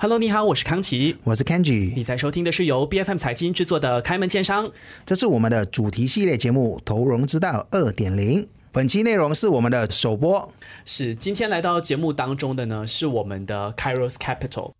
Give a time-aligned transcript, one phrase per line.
[0.00, 4.64] Hello，你好，我是康琪，我是 Kenji，你在收听的是由 B F M 财经制作的《开门见商》，
[5.04, 10.52] 这是我们的主题系列节目《投融之道二点零》，本期内容是我们的首播，
[10.84, 14.70] 是今天来到节目当中的呢，是我们的 Kairos Capital。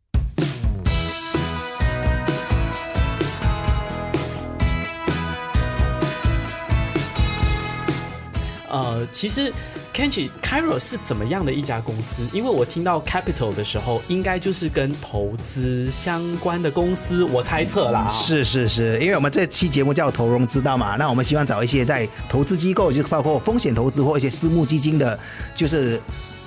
[8.69, 9.53] 呃，其实。
[9.99, 12.23] Kenji Cairo 是怎么样的一家公司？
[12.33, 18.07] 因为我听到 Capital 的时候，应该就是跟投资相关的公司，我猜测啦。
[18.07, 25.19] 是是是，因为我们这期节目叫投融资道嘛，那我们希望找一些在投资机构，就包括风险投资或一些私募基金的，
[25.53, 26.01] 就是。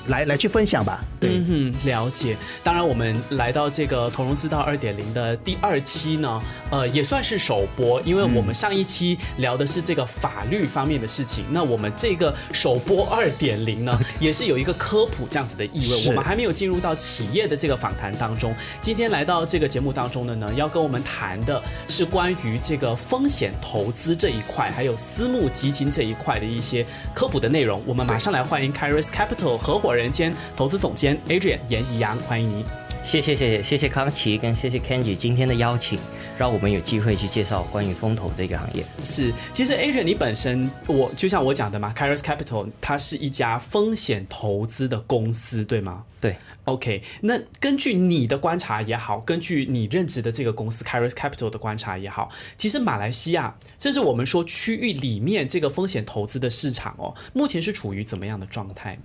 [0.07, 2.35] 来来去分享吧，嗯哼，了解。
[2.63, 6.41] 当然，我们来到这个投融资道二点零的第二期呢，
[6.71, 16.07] 呃，也算是首播，因为我们上一期聊的是这个法律方面的事情，那我们这个首播二点零呢， 也是有一个科普这样子的意味。
[16.07, 27.79] 我们还没有进入到企业的这个访谈当中，今天来到这个节目当中的呢，要跟我们谈的是关于这个风险投资这一块，还有私募基金这一块的一些科普的内容。
[27.85, 29.91] 我们马上来欢迎 Kairos Capital 合伙。
[29.91, 32.63] 人兼投资总监 Adrian 严怡阳，欢迎你。
[33.03, 35.97] 谢谢谢谢谢谢康琪跟谢谢 Kenji 今天的邀请，
[36.37, 38.85] 让我们有机会去介绍关于风投这个行业。
[39.03, 46.03] 是，其实 Adrian 你本身，我就像我讲的嘛，Kairos Capital 它是一家风险投资的公司，对吗？
[46.19, 46.35] 对。
[46.65, 58.95] OK，那根据你的观察也好，根据你任职的这个公司 Kairos Capital 的观察也好，其实马来西亚，甚至我们说区域里面这个风险投资的市场哦，目前是处于怎么样的状态？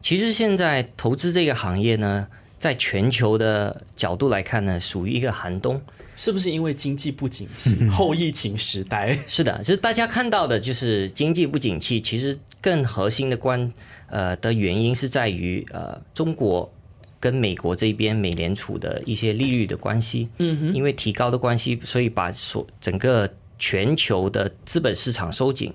[0.00, 5.80] 其实现在投资这个行业呢，在全球的角度来看呢，属于一个寒冬，
[6.16, 7.88] 是不是因为经济不景气？
[7.88, 12.00] 后疫情时代 是的，就是大家看到的就是经济不景气。
[12.00, 13.72] 其实更核心的关
[14.08, 16.72] 呃的原因是在于呃中国
[17.20, 20.28] 跟美国这边美联储的一些利率的关系。
[20.38, 25.72] 嗯哼，因为提高的关系，所以把所整个全球的资本市场收紧。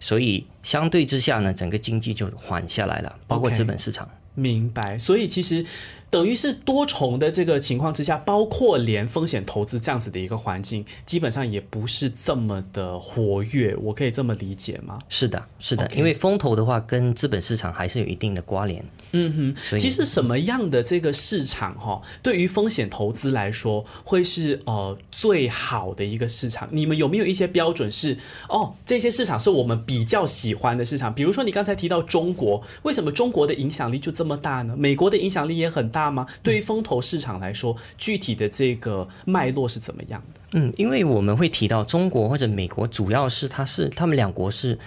[0.00, 4.08] 所以相对之下呢，整个经济就缓下来了，包括资本市场。
[4.40, 4.96] 明白。
[4.98, 5.64] 所以其实。
[6.10, 13.76] 等于是多重的这个情况之下，包括连风险投资这样子的一个环境，基本上也不是这么的活跃。
[13.76, 14.98] 我可以这么理解吗？
[15.08, 18.84] 是的，是的，因为风投的话跟资本市场还是有一定的关联。
[19.12, 26.68] 嗯哼，其实什么样的这个市场哈，对于风险投资来说，会是呃最好的一个市场？
[26.72, 28.18] 你们有没有一些标准是
[28.48, 31.14] 哦，这些市场是我们比较喜欢的市场？
[31.14, 34.74] 比如说你刚才提到中国，为什么中国的影响力就这么大呢？
[34.76, 36.00] 美国的影响力也很大。
[36.00, 36.26] 大吗？
[36.42, 40.40] 对于风投市场来说，具体的这个脉络是怎么样的？
[40.52, 44.78] 嗯，因为我们会提到中国或者美国，主要是它是他们两国是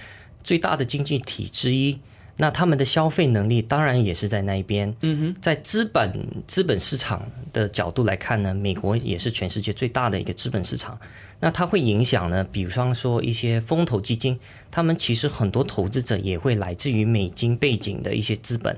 [0.43, 1.99] 最大的经济体之一，
[2.37, 4.91] 那他们的消费能力当然也是在那一边。
[5.03, 10.97] 嗯哼，在资本资本市场的角度来看呢，美国也是全世界最大的一个资本市场，
[11.41, 14.39] 那它会影响呢，比方说一些风投基金，
[14.71, 18.75] 他们其实很多投资者也会来自于美金背景的一些资本。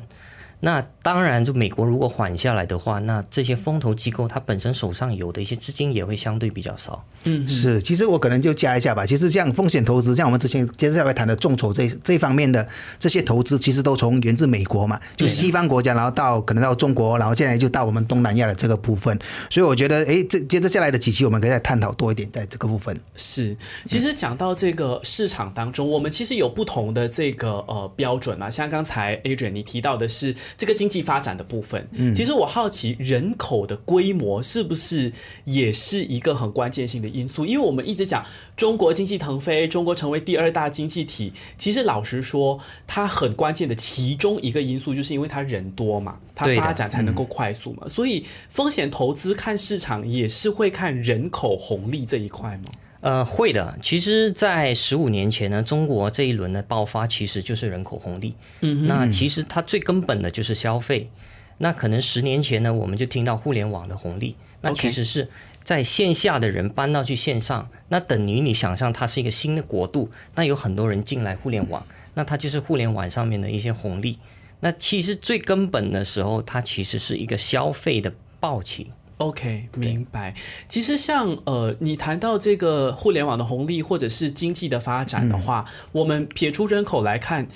[0.66, 7.06] 那当然，就美国如果缓下来的话，那这些风投机构它本身手上有的一些资金也会相对比较少。
[7.26, 7.80] 嗯，是。
[7.80, 9.06] 其实我可能就加一下吧。
[9.06, 12.68] 其实像风险投资，像我们之前接下来谈的众筹这这方面的
[12.98, 19.16] 这些投资，其实都从源自美国嘛，就西方国家，然后到可能到中国，然后现在就到我们东南亚的这个部分。
[19.52, 23.00] 所以我觉得，哎，这接着下来的几期，我们可以再探讨多一点在这个部分。
[23.16, 23.56] 是。
[23.86, 28.50] 其实讲到这个市场当中，我们其实有不同的这个呃标准嘛。
[28.50, 30.36] 像刚才 Adrian 你提到的是。
[30.58, 35.12] 这个经济发展的部分，嗯，其实我好奇人口的规模是不是
[35.44, 37.46] 也是一个很关键性的因素？
[37.46, 47.88] 因为我们一直讲中国经济腾飞，中国成为第二大经济体，其实老实说，它很关键的其中一个因素，就是因为它人多嘛，它发展才能够快速嘛。
[47.88, 52.72] 所以风险投资看市场也是会看人口红利这一块吗？
[53.06, 53.78] 呃，会的。
[53.84, 58.34] 其实，在十五年前呢，中国这一轮的爆发其实就是人口红利。
[58.62, 61.08] 嗯，那其实它最根本的就是消费。
[61.60, 64.36] 那可能十年前呢，我们就听到互联网的红利。
[64.62, 65.30] 那其实是
[65.62, 71.86] 在线下的人搬到去线上，那等于你想象它是一个新的国度，那有很多人进来互联网，
[72.16, 74.18] 那它就是互联网上面的一些红利。
[74.62, 78.92] 那其实最根本的时候，它其实是一个消费的暴起。
[79.18, 80.36] OK，明白。
[80.68, 85.64] 其实像呃，你谈到这个互联网的红利或者是经济的发展的话，
[85.94, 87.48] 我们撇出人口来看，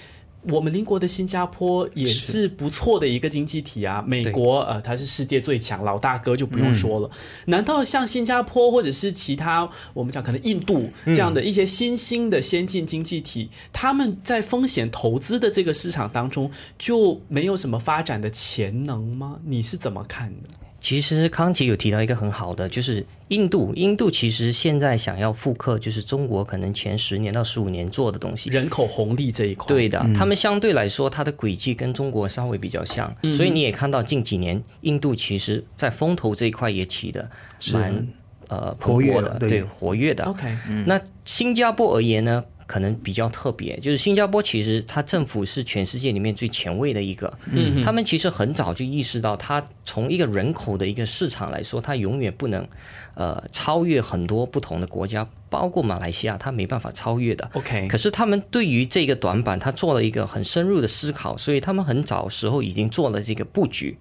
[0.43, 4.01] 我们邻国的新加坡也是不错的一个经济体啊。
[4.07, 7.11] 美国呃，它是世界最强老大哥，就不用说了。
[7.47, 19.41] 难道像新加坡或者是其他我们讲可能印度这样的一些新兴的先进经济体，他们在风险投资的这个市场当中就没有什么发展的潜能吗？
[19.43, 20.47] 你是怎么看的？
[20.81, 23.73] 其实康琪有提到一个很好的，就是印度。
[23.75, 28.49] 印度其实现在想要复刻，就是中国可能前十年到十五年做的东西。
[28.49, 37.29] 人口红利这一块，对的，他们相对来说，它的轨迹跟中国稍微比较像，所以你也看到近几年印度其实在风投这一块也起的
[37.73, 38.07] 蛮
[38.47, 40.23] 呃活跃的，对活跃的。
[40.23, 52.67] OK，那新加坡而言呢，可能比较特别，就是新加坡其实它政府是全世界里面最前卫的一个，嗯，他们其实很早就意识到，它从一个人口的一个市场来说，它永远不能
[53.15, 57.49] 呃超越很多不同的国家，包括马来西亚，它没办法超越的。
[57.53, 63.97] OK，可是他们对于这个短板，他做了一个很深入的思考，所以他们很早时候已经做了这个布局，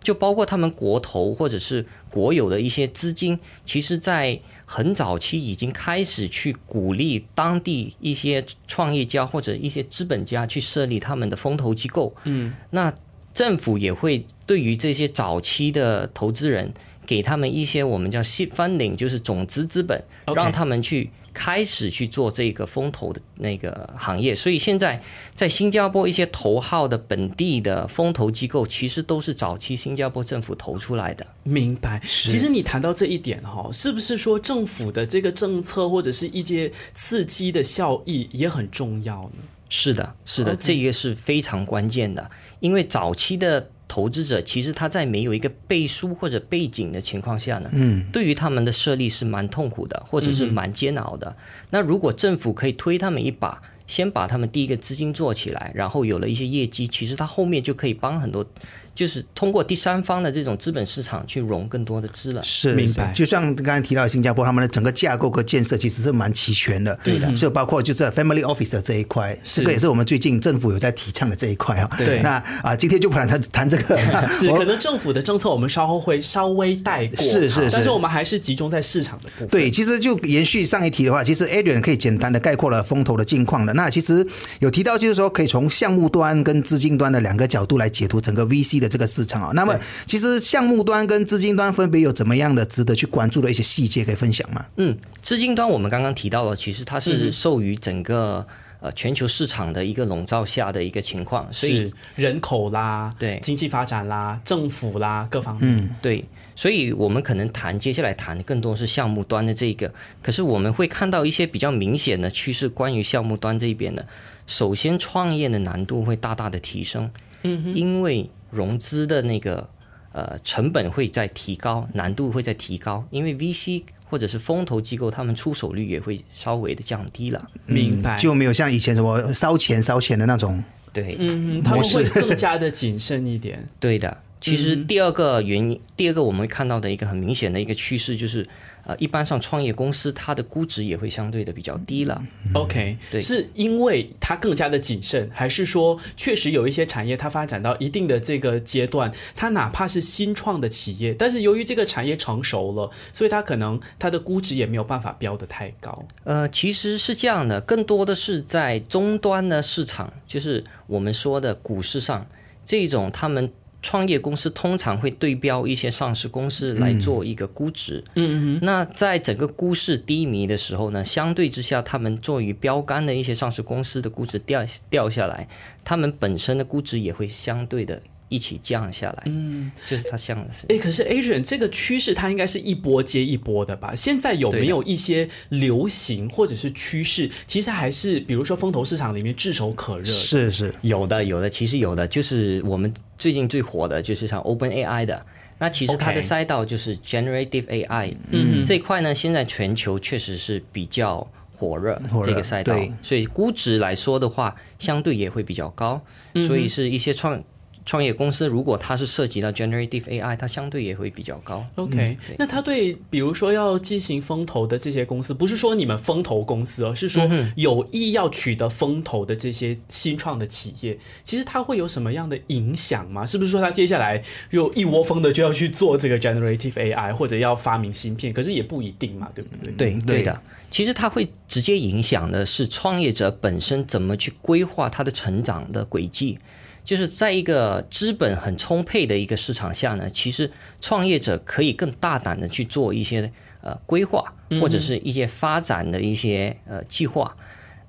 [0.00, 4.40] 就包括他们国投或者是国有的一些资金，其实在
[4.74, 12.16] 很早期已经开始去鼓励当地一些创业家或者一些资本家去设立他们的风投机构。
[12.24, 12.90] 嗯，那
[13.34, 16.72] 政府也会对于这些早期的投资人，
[17.06, 20.02] 给他们一些我们叫 seed funding，就是种子资本
[20.34, 24.34] 让他们去开始去做这个风投的那个行业。
[24.34, 25.02] 所以现在
[25.34, 31.26] 在新加坡一些头号的本地的风投机构，其实都是早期新加坡政府投出来的。
[31.42, 32.00] 明白。
[32.04, 39.42] 其实你谈到这一点哈，是不是说政府的这个政策或者是一些刺激的效益也很重要呢？
[39.74, 42.30] 是的，是的这个是非常关键的，
[42.60, 51.36] 因为早期的投资者其实他在没有一个背书或者背景的情况下呢，嗯，对于他们的设立是蛮痛苦的，或者是蛮煎熬的。
[51.68, 58.46] 那如果政府可以推他们一把，先把他们第一个资金做起来，然后有了一些业绩，其实他后面就可以帮很多，
[58.94, 62.42] 就是通过第三方的这种资本市场去融更多的资了。
[62.42, 66.98] 是，明白就像刚才提到新加坡，他们的整个架构和建设其实是蛮齐全的。
[67.02, 71.88] 对的，就包括就是 family office 的这一块，是这个也是我们最近政府有在提倡的这一块啊。
[71.98, 73.96] 对那啊，今天就不谈谈谈这个，
[74.30, 79.48] 是，可能政府的政策我们稍后会稍微带过，是是是但是我们还是集中在市场的部分。
[79.48, 83.72] 对，其实就延续上一题的话，其实 Adrian 可以简单的概括了风投的近况的。
[83.72, 84.26] 那其实
[84.60, 89.52] 有提到，就是说可以从项目端跟资金端的两个角度来解读整个 VC 的这个市场啊。
[89.54, 89.74] 那么
[90.04, 94.66] 其实项目端跟资金端分别有怎么样的值得去关注的一些细节可以分享吗？
[94.76, 98.46] 嗯，资金端我们刚刚提到了，其实它是受于整个
[98.80, 103.38] 呃全球市场的一个笼罩下的一个情况，所以是人口啦，对。
[103.42, 105.96] 经济发展啦，政府啦，各方面。
[106.02, 106.24] 对，
[106.56, 109.92] 所以我们可能谈接下来谈的更多是项目端的这个，
[110.22, 114.06] 可是我们会看到一些比较明显的趋势，关于项目端这边的，
[114.46, 117.10] 首先创业的难度会大大的提升，
[117.44, 119.68] 嗯，因为融资的那个
[120.12, 128.16] 呃成本会在提高，难度会在提高，因为 VC 或者是风投机构，他们出手率也会稍微的降低了，明白。
[128.18, 130.62] 就没有像以前什么烧钱烧钱的那种。
[130.92, 133.66] 对，嗯，他们会更加的谨慎一点。
[133.80, 138.46] 对的，其实第二个原因，第二个我们会看到的一个很明显的一个趋势就是，
[138.84, 142.22] 呃，一般上创业公司它的估值也会相对的比较低了。
[142.54, 156.04] OK，对是因为它更加的谨慎，还是说确实有一些产业它发展到一定的这个阶段，它哪怕是新创的企业，但是由于这个产业成熟了，所以它可能它的估值也没有办法标的太高。
[156.24, 162.26] 呃，其实是这样的，更多的是在终端的市场，就是我们说的股市上，
[162.64, 163.52] 这种他们
[163.82, 168.02] 创业公司通常会对标一些上市公司来做一个估值。
[168.14, 168.58] 嗯嗯。
[168.62, 175.48] 那在整个股市低迷的时候呢，相对之下，他们作为标杆的一些上市公司的估值掉掉下来，
[175.82, 178.00] 他们本身的估值也会相对的
[178.32, 179.22] 一起降下来。
[179.26, 180.66] 嗯，就是它像是。
[180.70, 183.94] 哎，可是 Asian 这个趋势它应该是一波接一波的吧？
[183.94, 190.04] 现在有没有一些流行或者是趋势，其实还是比如说风投市场里面炙手可热？
[190.04, 195.24] 是是，有的，有的，其实有的，就是我们最近最火的，就是像 Open AI 的。
[195.58, 206.02] 那其实它的赛道就是 Generative AI，嗯，这一块呢，现在全球确实是比较火热这个赛道，所以估值来说的话，相对也会比较高，
[206.48, 207.40] 所以是一些创
[207.84, 211.66] 创业公司，如果它是涉及到 Generative AI，它相对也会比较高。
[211.74, 223.26] OK，、那它对比如说要进行风投的这些公司，不是说你们风投公司哦，是说有意要取得风投的这些新创的企业，其实它会有什么样的影响吗？
[223.26, 228.32] 是不是说它接下来又一窝蜂的就要去做这个 generative AI，或者要发明芯片？
[228.32, 229.72] 可是也不一定嘛，对不对？
[229.72, 236.38] 对对对的，其实它会直接影响的是创业者本身怎么去规划他的成长的轨迹。
[236.84, 247.36] 就是在一个资本很充沛的一个市场下呢，其实创业者可以更大胆的去做一些呃规划，或者是一些发展的一些呃计划。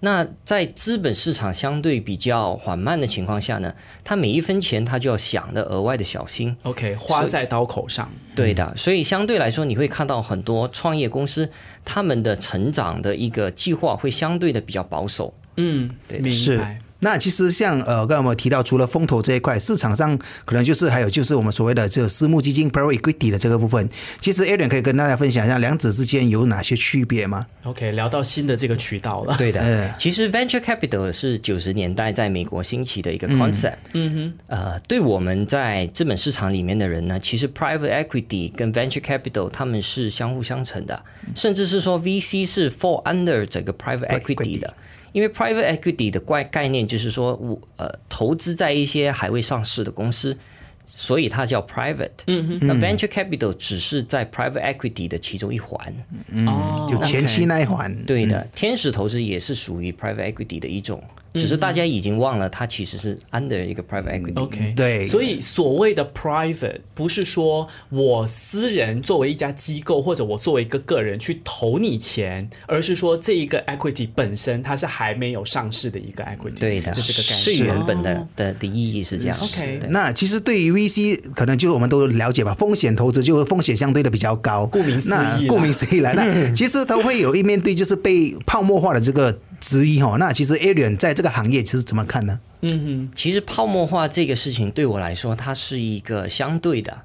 [0.01, 3.73] 那在资本市场相对比较缓慢的情况下呢，
[4.03, 6.53] 他每一分钱他就要想的额外的小心。
[6.63, 8.11] OK，花在刀口上。
[8.35, 11.49] 对的，所以相对来说，你会看到很多创业公司
[11.85, 15.33] 他们的成长的一个计划会相对的比较保守。
[15.55, 16.81] 嗯，对明是白。
[17.03, 23.87] 那其实像呃，刚才我们提到，除了风投这一块，市场上可能就是还有就是我们所谓的这个私募基金 （private equity） 的这个部分。
[24.21, 29.35] 其实 Aaron 可以跟大家分享一下，两者之间有哪些区别吗？OK，聊到新的这个渠道了。
[29.37, 33.75] 对的嗯， 其实 venture capital 是九十年代在美国兴起的一个 concept。
[33.93, 41.03] 嗯哼，呃，对我们在资本市场里面的人呢，其实 private equity 跟 venture capital 他们是相互相成的，
[41.35, 44.73] 甚至是说 VC 是 fall under 整个 private equity 的。
[45.13, 50.37] 因为 private equity 的概概念就是说，我呃投资在一些还未上市的公司，
[50.85, 52.09] 所以它叫 private。
[52.27, 55.79] 嗯哼，那 venture capital 只是在 private equity 的其中一环。
[56.27, 56.45] 嗯
[56.89, 57.95] 就前期那一环。
[58.05, 61.01] 对的，天使投资也是属于 private equity 的一种，
[61.33, 64.39] 只是大家已经忘了它其实是 under 一个 private equity。
[64.39, 77.65] OK，对所以所谓的 private 不是说我私人作为一家机构或者我作为一个个人去投你钱，而是说这一个 equity 本身它是还没有上市的一个 equity，对的，是这个概最念。
[77.65, 79.37] 原本的的的意义是这样。
[79.41, 84.65] OK 那其实对于 VC，可能就是我们都了解吧，风险投资就是风险相对的比较高。
[84.67, 90.17] 顾名思义那顾名思义了，那其实它会有一面对就是被泡沫化的这个质疑哈。
[90.19, 92.37] 那其实 Aaron 在这个行业其实怎么看呢？
[92.59, 97.01] 嗯哼其实泡沫化这个事情对我来说，它是一个相对的。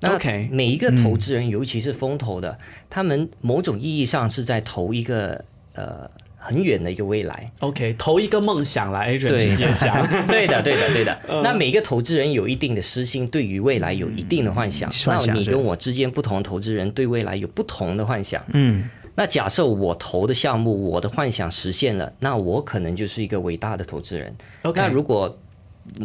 [0.00, 7.46] 那 OK 每一个投资人，尤其是风投的，他们某种意义上是在投一个呃很远的一个未来。
[7.60, 10.06] OK，投一个梦想啦 a d r i 对直接讲。
[10.28, 11.18] 对的，对的，对的。
[11.42, 14.88] 那每个投资人有一定的私心，对于未来有一定的幻想。
[15.06, 18.40] 那你跟我之间不同的投资人对未来有不同的幻想。
[18.52, 18.88] 嗯，
[19.18, 24.32] 那假设我投的项目，我的幻想实现了，那我可能就是一个伟大的投资人。
[24.62, 25.36] OK 那如果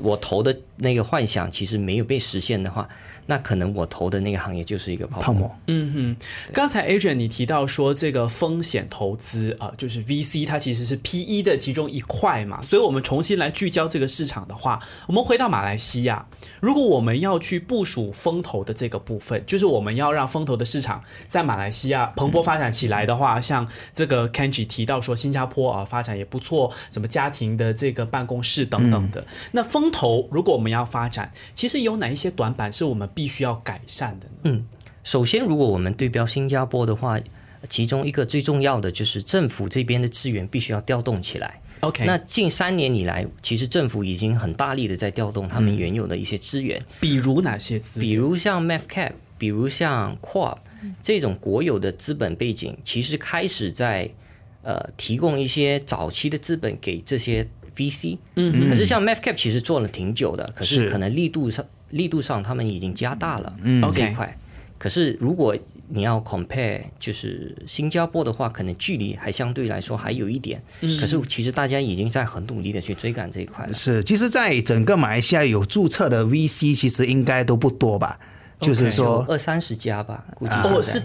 [0.01, 2.87] 我投的那个幻想其实没有被实现的话，
[3.25, 5.53] 那可能我投的那个行业就是一个泡沫。
[5.67, 6.15] 嗯哼。
[6.53, 16.25] 刚才 Adrian 你提到说这个风险投资啊、呃就是 VC，它其实是 PE 的其中一块嘛，所以我们重新来聚焦这个市场的话，我们回到马来西亚，
[16.59, 34.63] 如果我们要去部署风投的这个部分，就是我们要让风投的市场在马来西亚蓬勃发展起来的话，像这个 Kenji 提到说新加坡啊发展也不错，什么家庭的这个办公室等等的，那风投如果我们要发展，其实有哪一些短板是我们必须要改善的呢？
[35.03, 37.19] 首先，如果我们对标新加坡的话，
[37.67, 41.59] 其中一个最重要的就是政府这边的资源必须要调动起来。
[41.79, 48.07] OK，那近三年以来，其实政府已经很大力的在调动他们原有的一些资源，比如哪些资源？
[48.07, 50.59] 比如像 MAFCAP，比如像 Co-op
[51.01, 54.07] 这种国有的资本背景，其实开始在
[54.61, 58.17] 呃提供一些早期的资本给这些 VC。
[58.35, 64.37] 嗯，可是像 MAFCAP 其实做了挺久的，可是是可能力度上力度上他们已经加大了嗯这一块。
[64.77, 65.55] 可是如果
[65.89, 70.61] 你要 compare 就是新加坡的话，可能距离还相对来说还有一点。
[70.81, 73.73] 嗯可是其实大家已经在很努力的去追赶这一块了。
[73.73, 78.19] 是，其实，在整个马来西亚有注册的 VC，其实应该都不多吧？
[78.59, 81.01] 就是说，二三十家吧，估计哦，是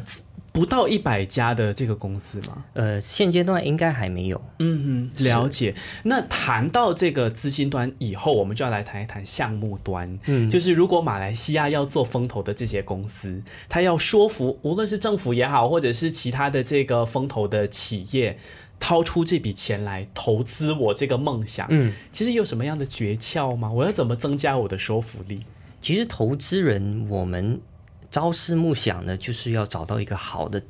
[0.58, 2.64] 不到一百家的这个公司吗？
[2.72, 4.42] 呃，现阶段应该还没有。
[4.58, 5.72] 嗯哼，了解。
[6.02, 10.18] 那谈到这个资金端以后，我们就要来谈一谈项目端。
[10.26, 18.36] 嗯，就是如果马来西亚要做风投的这些公司，他要说服无论是政府也好，或者是其他的这个风投的企业。
[18.80, 23.70] 掏出这笔钱来投资我这个梦想，嗯，其实有什么样的诀窍吗？
[23.72, 25.44] 我要怎么增加我的说服力？
[25.80, 27.60] 其实投资人我们
[28.10, 30.62] 朝思暮想的，就是要找到一个好的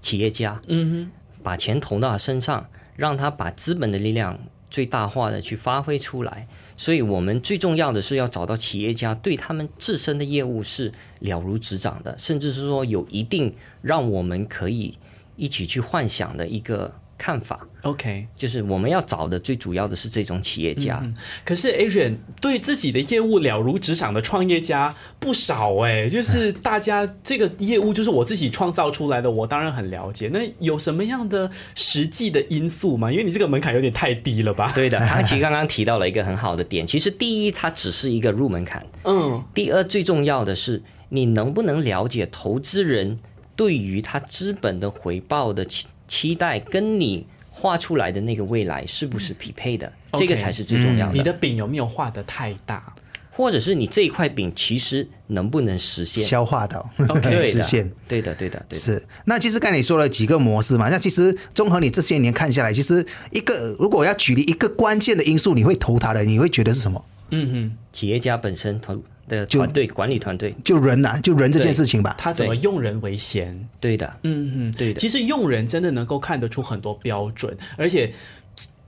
[0.00, 4.38] 企业家，嗯哼，把钱投到他身上，让他把资本的力量
[4.70, 6.48] 最大化的去发挥出来。
[6.76, 14.98] 所以我们最重要的是要找到企业家对他们自身的业务是了如指掌的，甚至是说有一定让我们可以
[15.36, 17.64] 一起去幻想的一个看法。
[17.82, 21.00] OK，就是我们要找的最主要的是这种企业家。
[21.44, 30.28] 可是 Adrian 对自己的业务了如指掌的创业家不少哎、就是大家这个业务就是我自己创造出来的，我当然很了解。
[30.32, 33.12] 那有什么样的实际的因素吗？
[33.12, 34.72] 因为你这个门槛有点太低了吧？
[34.74, 36.84] 对的，他其实刚刚提到了一个很好的点。
[36.84, 43.20] 其实第一，它只是一个入门槛；嗯，第二，最重要的是你能不能了解投资人
[43.54, 45.64] 对于他资本的回报的
[46.12, 49.90] 期期待，跟你画出来的那个未来是不是匹配的？
[50.12, 51.14] 这个才是最重要的。
[51.14, 52.94] 你的饼有没有画的太大？
[53.34, 56.22] 或者是你这一块饼其实能不能实现？
[56.22, 57.90] 消化到 OK，实现。
[58.06, 58.84] 对的，对的，对的。
[58.84, 67.02] 是，那其实刚才你说了几个模式嘛，那其实综合你这些年看下来，其实一个如果要举例一个关键的因素，你会投它的，你会觉得是什么？
[67.30, 72.14] 嗯哼企业家本身团的团队管理团队，就人呐、就人这件事情吧，。
[72.18, 73.68] 他怎么用人为先？
[73.80, 78.12] 对的，嗯嗯，对的其实用人真的能够看得出很多标准，而且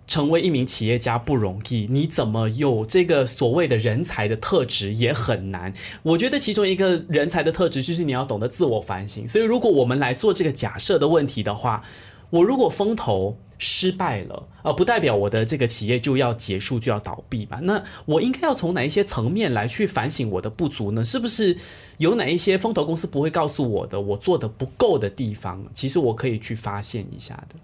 [0.06, 5.72] 成为一名企业家不容易，你怎么有这个所谓的人才的特质也很难。
[6.02, 9.26] 我觉得其中一个人才的特质就是你要懂得自我反省。
[9.26, 11.82] 所以，如果我们来做这个假设的问题的话，
[12.34, 17.60] 我如果风投失败了，呃，不代表我的这个企业就要结束就要倒闭吧？
[17.62, 21.04] 那我应该要从哪一些层面来去反省我的不足呢？
[21.04, 21.56] 是不是
[21.98, 27.54] 有哪一些风投公司不会告诉我的，我做的不够的地方，其实我可以去发现一下的？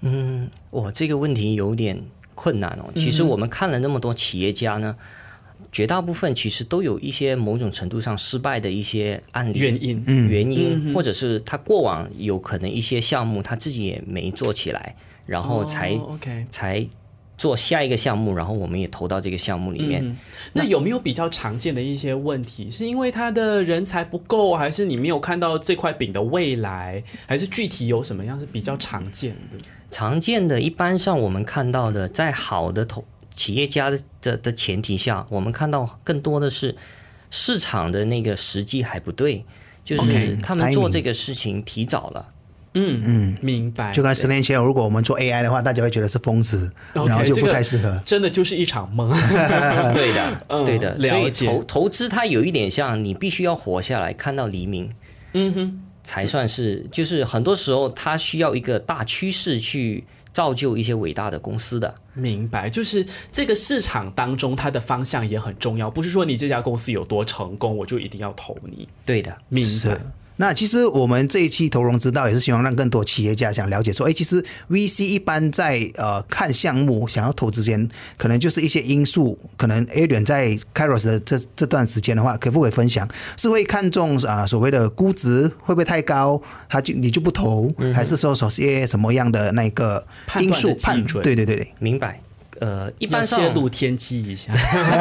[0.00, 2.02] 嗯，我，这个问题有点
[2.34, 2.90] 困难哦。
[2.96, 4.96] 其实我们看了那么多企业家呢，
[5.74, 14.94] 绝大部分其实都有一些某种程度上失败的一些案例原因，原因，或者是他过往有可能一些项目他自己也没做起来，
[15.26, 16.44] 然后才、哦 OK。
[16.48, 16.86] 才
[17.36, 20.06] 做下一个项目，然后我们也投到这个项目里面。
[20.06, 20.16] 嗯，
[20.52, 22.70] 那有没有比较常见的一些问题？
[22.70, 29.58] 是因为他的人才不够，还是你没有看到这块饼的未来，还是具体有什么样是比较常见的？
[29.90, 36.74] 常见的，一般上我们看到的，在好的投企业家的的的前提下，我们看到更多的是
[37.30, 39.44] 市场的那个时机还不对，
[39.84, 42.28] 就是他们做这个事情提早了。
[42.76, 43.92] 嗯嗯，明白。
[43.92, 48.00] 就跟十年前，如果我们做 AI 的话，大家会觉得是疯子然后就不太适合。
[48.04, 49.08] 真的就是一场梦。
[49.94, 50.92] 对的，嗯对的。
[50.96, 54.90] 了所以投投资它有一点像你必须要活下来，看到黎明，
[55.34, 56.84] 嗯哼，才算是。
[56.90, 60.02] 就是很多时候它需要一个大趋势去
[60.34, 61.94] 造就一些伟大的公司的。
[62.12, 62.68] 明白。
[62.68, 68.86] 就是这个市场当中，它的方向也很重要，不是说你这家公司有多成功，我就一定要投你。
[69.06, 70.00] 对的，明是白。。
[70.36, 83.08] 那其实我们这一期投融资道也是希望让更多企业家想了解说，哎，其实 VC 一般在呃看项目想要投之前，可能就是一些因素，可能 A 轮在 Kairos 的这这段时间的话，可不可以分享？
[83.36, 92.20] 是会看中啊、所谓的估值会不会太高，他就你就不投，还是说说些什么样的那个判断因素的基准对对对对，明白。
[92.60, 94.52] 呃，一一般上泄露天机一下。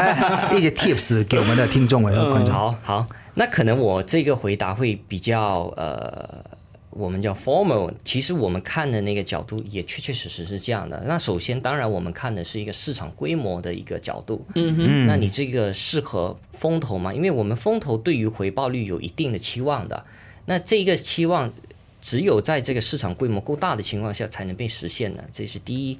[0.53, 2.53] 一些 tips 给我们的听众和观众。
[2.53, 6.43] 好好，那可能我这个回答会比较呃，
[6.89, 7.91] 我们叫 formal。
[8.03, 11.03] 其实我们看的那个角度也确确实实是这样的。
[11.05, 14.45] 那首先，当然我们看的是一个市场规模的一个角度。
[14.55, 17.13] 嗯哼，那你这个适合风投吗？
[17.13, 20.03] 因为我们风投对于回报率有一定的期望的。
[20.45, 21.51] 那这个期望
[22.01, 25.97] 只有在这个市场规模够大的情况下才能被实现的，这是第一。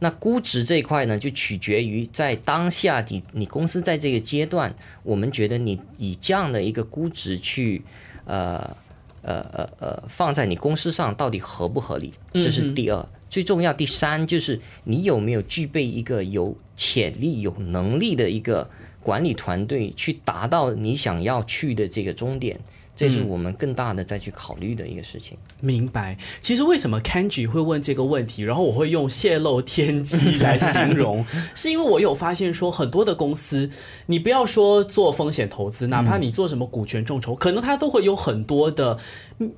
[0.00, 7.82] 那估值这一块呢，就取决于在当下你你公司在这个阶段，我们觉得你以这样的一个估值去
[8.24, 8.76] 呃
[9.22, 13.08] 呃呃呃放在你公司上到底合不合理，这是第二。
[13.30, 18.70] 最重要，第三就是你有没有具备一个有潜力、有能力的一个
[19.02, 22.60] 管理团队，去达到你想要去的这个终点。
[22.96, 25.36] 这是我们更大的再去考虑的一个事情。
[25.60, 26.16] 明白。
[26.40, 33.68] 其实为什么 Kenji 会问这个问题，然后我会用泄露天机来形容， 是因为我有发现说，很多的公司，
[34.06, 38.98] 你不要说做风险投资，哪怕你做什么股权众筹，可能它都会有很多的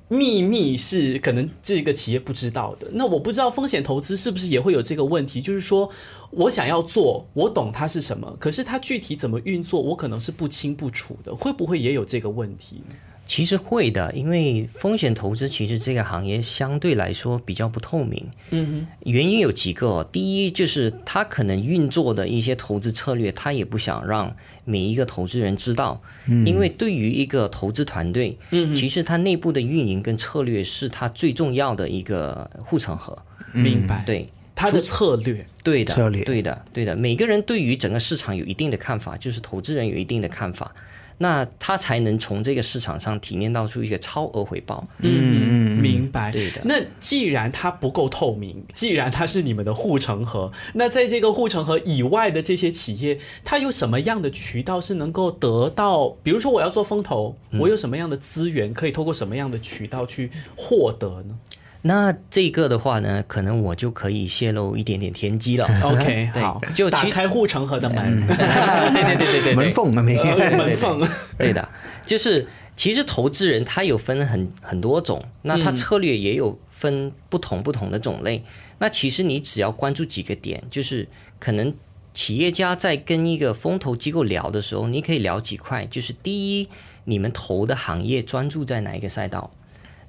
[0.09, 2.89] 秘密是可能这个企业不知道的。
[2.93, 5.91] 那我不知道风险投资是不是也会有这个问题，就是说
[6.31, 12.95] 我想要做，我懂它是什么，可是它具体怎么运作，我可能是不清不楚的，会不会也有这个问题呢？
[13.27, 18.25] 其实会的，因为风险投资其实这个行业相对来说比较不透明。
[18.51, 24.35] 嗯哼，原因有几个哦，第一就是他可能运作的一些投资策略，他也不想让
[24.65, 26.01] 每一个投资人知道，
[26.47, 33.19] 因为对于一个投资团队，嗯，其实他内部的运营跟策略是他最重要的一个护城河。
[33.53, 35.47] 明白？，对，它的策略。
[35.63, 36.95] 对的，策略对的，对的。
[36.95, 40.75] 每个人对于整个市场有一定的看法，就是投资人有一定的看法，
[41.19, 44.87] 那他才能从这个市场上体验到出一个超额回报。
[44.99, 46.31] 嗯，明白。
[46.31, 56.09] 对的那既然它不够透明，既然它是你们的护城河，那在这个护城河以外的这些企业，它有什么样的渠道是能够得到？
[56.23, 61.39] 比如说我要做风投，嗯我有什么样的资源可以透过什么样的渠道去获得呢
[61.83, 65.67] 那这个的话呢，可能我就可以泄露一点点天机了。
[65.83, 70.17] OK，好，就其打开护城河的门，对对对对对门缝啊没？
[70.17, 71.09] 呃门缝。
[71.39, 71.69] 对的，
[72.05, 78.43] 就是其实投资人他有分很很多种，那他策略也有分不同不同的种类。
[78.79, 81.09] 那其实你只要关注几个点，就是
[81.39, 81.73] 可能
[82.13, 86.69] 企业家在跟一个风投机构聊的时候，你可以聊几块，就是第一，
[87.05, 89.51] 你们投的行业专注在哪一个赛道，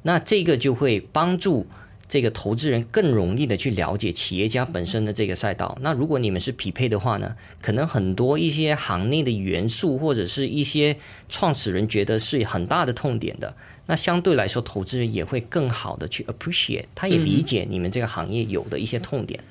[0.07, 1.67] 那这个就会帮助
[2.07, 5.77] 这个投资人更容易的去了解企业家本身的这个赛道。
[5.81, 10.95] 那如果你们是匹配的话呢，可能很多一些行内的元素或者是一些
[11.27, 13.53] 创始人觉得是很大的痛点的，
[13.87, 19.43] 那相对来说，投资人也会更好的去 appreciate，他也理解你们这个行业有的一些痛点。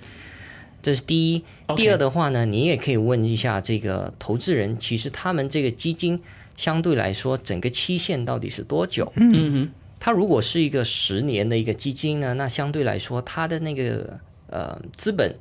[0.83, 1.45] 这是第一。
[1.77, 6.19] 第二的话呢，你也可以问一下这个投资人，其实他们这个基金
[6.57, 9.12] 相对来说整个期限到底是多久？
[9.16, 15.35] 嗯哼，它如果是一个十年的一个基金呢，那相对来说它的那个呃资本，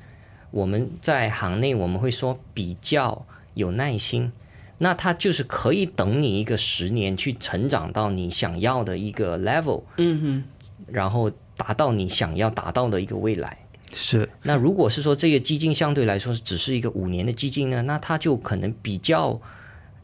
[0.52, 4.32] 我们在行内我们会说比较有耐心。
[4.78, 10.44] 那它就是可以等你一个十年去成长到你想要的一个 level，嗯哼，
[10.88, 13.58] 然后达到你想要达到的一个未来。
[13.94, 19.40] 是那如果是说这个基金相对来说只是一个五年的基金呢，那它就可能比较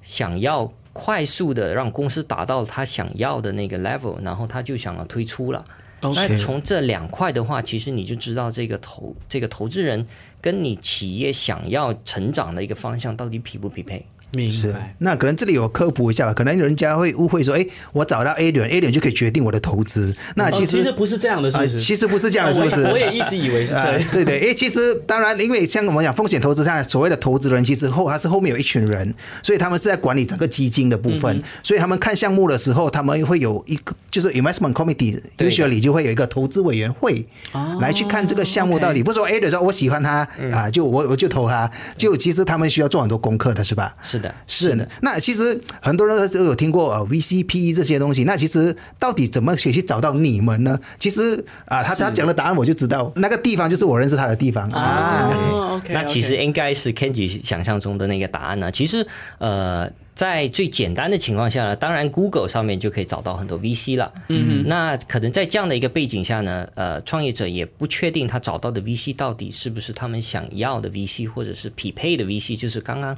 [0.02, 5.64] 想要快速的让公司达到他想要的那个 level，然后他就想要推出了。
[6.02, 10.08] 那从这两块的话，其实你就知道这个投这个投资人
[10.42, 14.06] 跟你企业想要成长的一个方向到底匹不匹配。
[14.34, 20.14] 明是白。，那可能这里有科普一下吧，可能人家会误会说，哎，我找到 A 点，A 点就可以决定我的投资。
[20.36, 21.80] 那哦其实、其实不是这样的，是啊不是？
[21.80, 22.84] 其实不是这样的，哦是不是？
[22.88, 24.04] 我也一直以为是这啊样。
[24.12, 29.14] 对对，哎，其实当然，因为像我们讲风险投资上所谓的投资人，其实后他是后面有一群人，
[29.44, 43.94] 所以他们是在管理整个基金的部分，嗯所以他们看项目的时候，他们会有一个就是 investment committee 对的 usually 就会有一个投资委员会哦来去看这个项目到底不是说 A 的时候我喜欢他啊，就我我就投他，就其实他们需要做很多功课的，是吧？
[44.02, 50.80] 是的，是的，那其实很多人都有听过呃 VCP 这些东西，那其实到底怎么可以去找到你们呢？
[50.98, 55.82] 其实啊，他他讲的答案我就知道，那个地方就是我认识他的地方啊。
[55.90, 58.72] 那其实应该是 Kenji 想象中的那个答案呢。
[58.72, 59.06] 其实，
[59.40, 64.14] 呃，在最简单的情况下呢，当然 Google 上面就可以找到很多 VC 了。
[64.28, 73.18] 嗯，那可能在这样的一个背景下呢，呃，创业者也不确定他找到的 VC 到底是不是他们想要的 VC，或者是匹配的 VC，就是刚刚。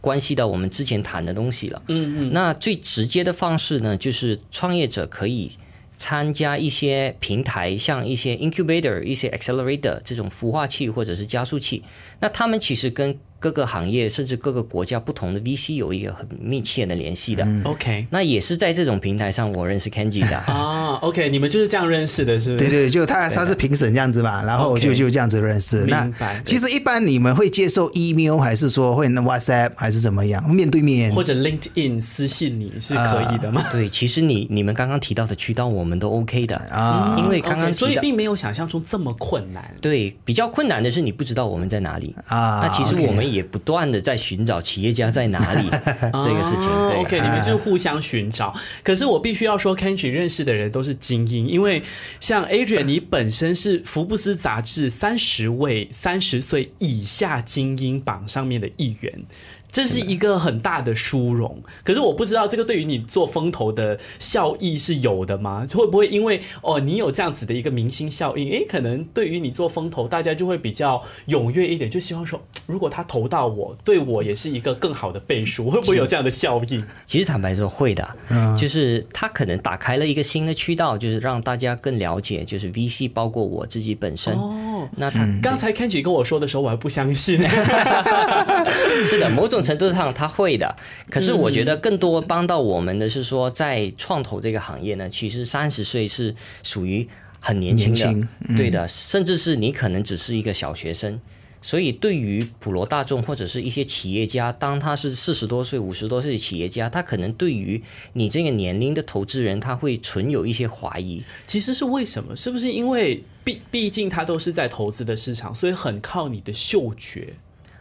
[0.00, 1.82] 关系到我们之前谈的东西了。
[1.88, 2.32] 嗯嗯。
[2.32, 5.52] 那最直接的方式呢，就是创业者可以
[5.96, 11.82] 参加一些平台，像一些 incubator、一些 accelerator 这种孵化器或者是加速器。
[12.20, 17.46] 那他们其实跟各个行业甚至各个国家不同的 VC 有一个很密切的联系的。
[17.64, 20.36] OK 那也是在这种平台上，我认识 Kenji 的。
[20.44, 22.68] 啊，OK，你们就是这样认识的，是不是？
[22.68, 25.84] 对对，就他他是评审这样子嘛，然后就就这样子认识。
[25.86, 30.48] 那明白其实一般你们会接受 email 还是说会 WhatsApp 还是怎么样？
[30.50, 33.64] 面对面或者 LinkedIn 私信你是可以的吗？
[33.70, 37.98] 对，其实你你们刚刚提到的渠道，我们都 OK 的啊因为刚刚所以。
[38.00, 39.62] 并没有想象中这么困难。
[39.80, 45.68] 对，比较困难的是你不知道我们在哪里啊那其实我们也不断的在寻找企业家在哪里
[46.00, 46.66] 这个事情。
[46.66, 48.54] 哦对 OK，你们就是互相寻找。
[48.82, 51.82] 可是我必须要说 k e n j i 认识的人都是精英，因为
[52.20, 59.24] 像 Adrian，你本身是福布斯杂志三十位三十岁以下精英榜上面的一员。
[59.72, 65.64] 这是一个很大的殊荣，可是我不知道这个对于你做风投的效益是有的吗？
[65.72, 76.84] 会不会因为哦你有这样子的一个明星效应，诶，可能对于你做风投，大家就会比较踊跃一点，就希望说，如果他投到我，对我也是一个更好的背书，会不会有这样的效应？
[77.06, 78.16] 其实坦白说会的，
[78.58, 84.32] 就是他可能打开了一个新的渠道，就是让大家更了解，就是 VC 包括我自己本身。
[84.32, 87.38] 哦，那他、刚才 Kenji 跟我说的时候，我还不相信。
[89.04, 90.74] 是的，某种程度上他会的。
[91.10, 97.06] 可是我觉得更多帮到我们的是说，在创投这个行业呢，其实三十岁是属于
[97.40, 101.20] 很年轻的，对的，甚至是你可能只是一个小学生。
[101.62, 107.82] 所以，对于普罗大众或者是一些企业家，当他是四十多岁、五十多岁的企业家，他可能对于
[108.14, 111.22] 你这个年龄的投资人，他会存有一些怀疑。
[111.46, 112.34] 其实是为什么？
[112.34, 117.34] 是不是因为毕毕竟他都是在投资的市场，所以很靠你的嗅觉？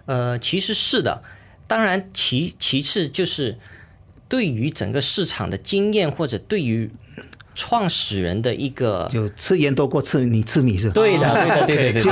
[0.05, 1.23] 呃，其实是的，
[1.65, 3.57] 当然其其次就是
[4.27, 6.91] 对于整个市场的经验，或者对于
[7.59, 10.93] 创始人的一个就吃盐多过吃你吃米是吧？
[10.93, 12.11] 对的，对的，对对 对，就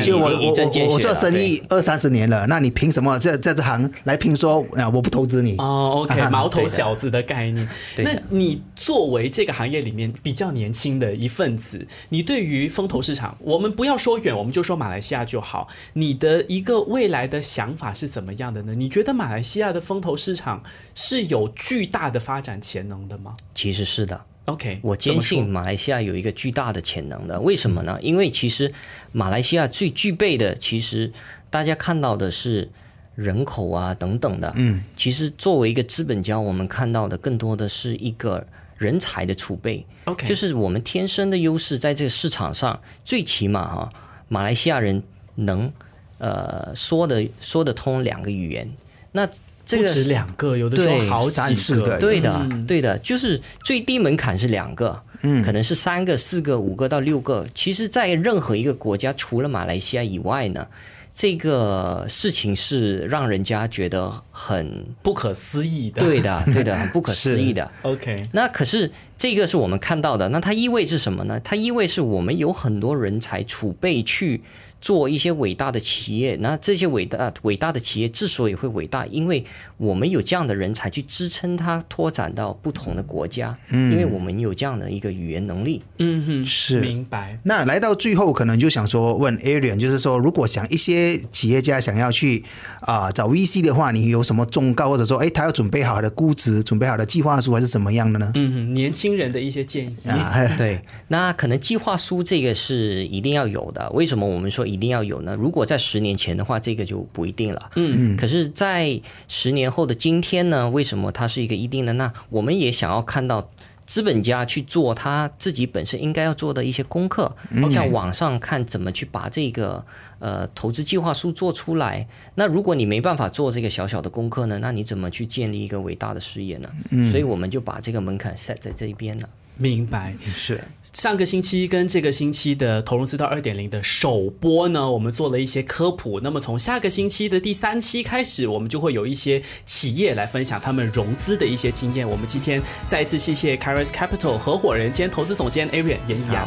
[0.00, 5.56] 就我一我我我做生意二三十年了，那你凭什么在在这行来评说啊我不投资你？
[5.58, 7.68] 哦，OK，啊毛头小子的概念。
[7.98, 15.68] 那你作为这个行业里面比较年轻的一份子，你对于风投市场，我们不要说远，我们就说马来西亚就好。
[15.92, 18.74] 你的一个未来的想法是怎么样的呢？
[18.74, 20.62] 你觉得马来西亚的风投市场
[20.94, 24.24] 是有巨大的发展潜能的吗其实是的。
[24.48, 27.98] ？OK，我坚信马来西亚有一个巨大的潜能的，为什么呢？
[28.00, 28.72] 因为其实
[29.12, 31.12] 马来西亚最具备的，其实
[31.50, 32.70] 大家看到的是
[33.14, 38.46] 人口啊等等的，嗯，其实作为一个资本家，我们看到的更多的是一个
[38.78, 39.84] 人才的储备。
[40.06, 43.92] OK，就是我们天生的优势，在这个市场上，最起码哈，
[44.28, 45.02] 马来西亚人
[45.34, 45.70] 能
[46.16, 48.66] 呃说的说得通两个语言，
[49.12, 49.28] 那
[49.68, 57.46] 这不个止两个，有的时候好几个对的，对的，就是最低门槛是两个，嗯可能是三个、四个、五个到六个。
[57.54, 60.66] 其实，在任何一个国家，除了马来西亚以外呢，
[61.14, 66.00] 这个事情是让人家觉得很不可思议的。
[66.00, 67.70] 对的， 对的，很不可思议的。
[67.82, 71.38] ，OK，那可是这个是我们看到的，那它意味着什么呢？
[71.40, 74.40] 它意味是我们有很多人才储备去
[74.80, 76.36] 做一些伟大的企业。
[76.40, 79.44] 那这些伟大伟大的企业之所以会伟大，因为
[79.78, 85.82] 我们有这样的人才去支撑它拓展到不同的国家，嗯因为我们有这样的一个语言能力。
[85.98, 87.38] 嗯哼，是明白。
[87.44, 92.44] 那来到最后，可能就想说问 Arian，就是说，如果想一些企业家想要去
[92.80, 98.32] 啊、找 VC 的话，你有什么忠告，或者说，哎，他要准备好的估值、准备好的计划书，还是怎么样的呢？
[98.34, 100.08] 嗯哼，年轻人的一些建议。
[100.08, 103.88] 啊， 对，那可能计划书这个是一定要有的。
[103.90, 105.36] 为什么我们说一定要有呢？
[105.38, 107.70] 如果在十年前的话，这个就不一定了。
[107.76, 111.92] 嗯嗯，可是，在十年后的今天呢，为什么它是一个一定的？
[111.94, 113.50] 那我们也想要看到。
[113.88, 117.34] 资本家去做他自己本身应该要做的一些功课，
[117.70, 119.82] 像网上看怎么去把这个
[120.18, 122.06] 呃投资计划书做出来。
[122.34, 126.70] 那如果你没办法做这个小小的功课呢，那你怎么去建立一个伟大的事业呢？
[127.10, 129.28] 所以我们就把这个门槛 set 在这一边了。
[129.56, 130.14] 明白。
[130.22, 145.98] 是上个星期跟这个星期的投融资到二点零的首播呢我们做了一些科普那么从下个星期的第三期开始我们就会有一些企业来分享他们融资的一些经验我们今天再一次谢谢 Caris capital 合伙人兼投资总监 ariere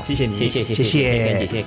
[0.04, 1.66] 谢谢你谢谢谢谢谢谢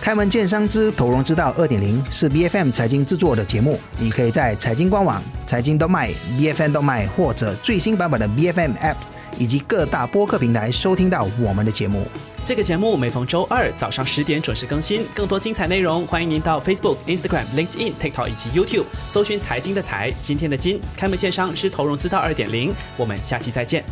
[0.00, 8.96] 开门见山之投融资道二点零是 bfm 财经制作的节目你可以在财经官网财经动漫 bfm 动漫或者最新版本的 bfm app
[9.38, 12.06] 以及各大播客平台收听到我们的节目。
[12.44, 23.84] 这个节目每逢周二早上十点准时更新，更多精彩内容，欢迎您到 Facebook、Instagram、LinkedIn、TikTok 以及 YouTube 搜寻“财经的财，今天的金”，开门见商是投融资到二点零，我们下期再见。